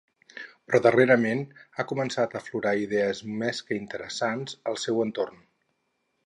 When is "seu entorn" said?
4.87-5.47